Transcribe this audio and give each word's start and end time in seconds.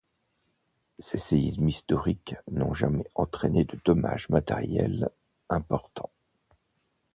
Ces 0.97 1.19
séismes 1.19 1.69
historiques 1.69 2.35
n’ont 2.49 2.73
jamais 2.73 3.03
entraîné 3.13 3.65
de 3.65 3.77
dommages 3.85 4.29
matériels 4.29 5.11
importants. 5.47 6.09